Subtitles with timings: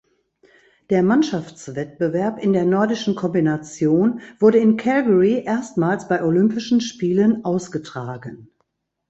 [0.89, 8.49] Der Mannschaftswettbewerb in der Nordischen Kombination wurde in Calgary erstmals bei Olympischen Spielen ausgetragen.